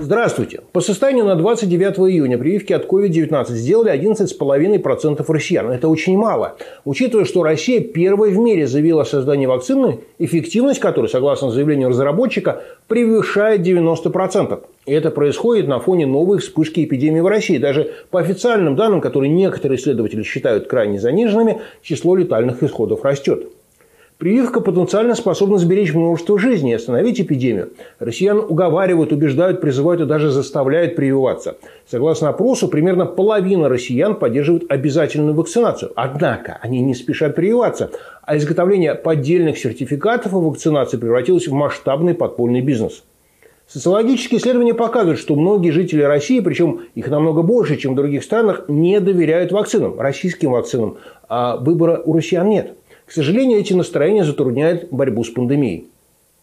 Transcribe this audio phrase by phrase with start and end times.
[0.00, 0.62] Здравствуйте.
[0.72, 5.70] По состоянию на 29 июня прививки от COVID-19 сделали 11,5% россиян.
[5.70, 6.56] Это очень мало.
[6.84, 12.62] Учитывая, что Россия первой в мире заявила о создании вакцины, эффективность которой, согласно заявлению разработчика,
[12.88, 14.64] превышает 90%.
[14.86, 17.58] И это происходит на фоне новой вспышки эпидемии в России.
[17.58, 23.46] Даже по официальным данным, которые некоторые исследователи считают крайне заниженными, число летальных исходов растет.
[24.20, 27.70] Прививка потенциально способна сберечь множество жизней и остановить эпидемию.
[27.98, 31.56] Россиян уговаривают, убеждают, призывают и даже заставляют прививаться.
[31.86, 35.92] Согласно опросу, примерно половина россиян поддерживают обязательную вакцинацию.
[35.96, 42.60] Однако они не спешат прививаться, а изготовление поддельных сертификатов о вакцинации превратилось в масштабный подпольный
[42.60, 43.04] бизнес.
[43.68, 48.64] Социологические исследования показывают, что многие жители России, причем их намного больше, чем в других странах,
[48.68, 52.74] не доверяют вакцинам, российским вакцинам, а выбора у россиян нет.
[53.10, 55.88] К сожалению, эти настроения затрудняют борьбу с пандемией.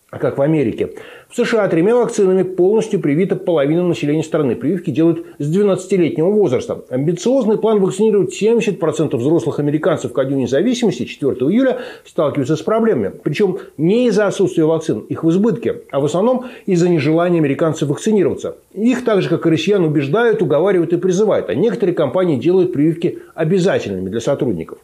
[0.09, 0.89] А как в Америке.
[1.29, 4.53] В США тремя вакцинами полностью привита половина населения страны.
[4.53, 6.83] Прививки делают с 12-летнего возраста.
[6.89, 13.13] Амбициозный план вакцинировать 70% взрослых американцев ко Дню независимости 4 июля сталкивается с проблемами.
[13.23, 18.57] Причем не из-за отсутствия вакцин, их в избытке, а в основном из-за нежелания американцев вакцинироваться.
[18.73, 21.49] Их, так же как и россиян, убеждают, уговаривают и призывают.
[21.49, 24.79] А некоторые компании делают прививки обязательными для сотрудников.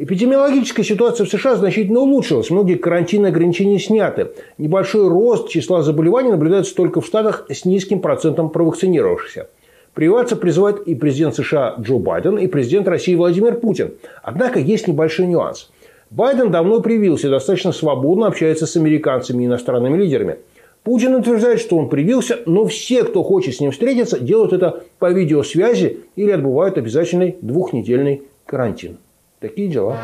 [0.00, 2.50] Эпидемиологическая ситуация в США значительно улучшилась.
[2.50, 4.28] Многие карантинные ограничения сняты.
[4.56, 9.48] Небольшой рост числа заболеваний наблюдается только в штатах с низким процентом провакцинировавшихся.
[9.94, 13.94] Прививаться призывает и президент США Джо Байден, и президент России Владимир Путин.
[14.22, 15.68] Однако есть небольшой нюанс.
[16.10, 20.36] Байден давно привился, достаточно свободно общается с американцами и иностранными лидерами.
[20.84, 25.10] Путин утверждает, что он привился, но все, кто хочет с ним встретиться, делают это по
[25.10, 28.98] видеосвязи или отбывают обязательный двухнедельный карантин.
[29.39, 29.97] Такие дела.